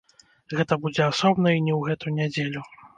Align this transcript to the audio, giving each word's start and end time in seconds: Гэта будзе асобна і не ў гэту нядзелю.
Гэта 0.57 0.73
будзе 0.87 1.03
асобна 1.11 1.47
і 1.59 1.63
не 1.69 1.73
ў 1.79 1.95
гэту 1.95 2.19
нядзелю. 2.21 2.71